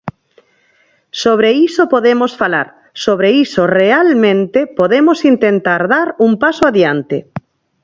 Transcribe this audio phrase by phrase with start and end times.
[1.23, 2.67] Sobre iso podemos falar,
[3.05, 7.17] sobre iso realmente podemos intentar dar un paso adiante.